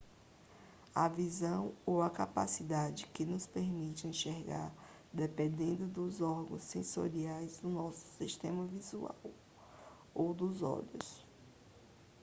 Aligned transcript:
a 0.95 1.07
visão 1.07 1.75
ou 1.85 2.01
a 2.01 2.09
capacidade 2.09 3.05
que 3.13 3.23
nos 3.23 3.45
permite 3.45 4.07
enxergar 4.07 4.73
depende 5.13 5.85
dos 5.85 6.21
órgãos 6.21 6.63
sensoriais 6.63 7.59
do 7.59 7.69
nosso 7.69 8.03
sistema 8.17 8.65
visual 8.65 9.21
ou 10.15 10.33
dos 10.33 10.63
olhos 10.63 11.23